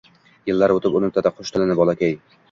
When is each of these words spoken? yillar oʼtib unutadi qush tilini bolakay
yillar 0.49 0.71
oʼtib 0.75 0.95
unutadi 0.99 1.31
qush 1.41 1.51
tilini 1.57 1.75
bolakay 1.81 2.17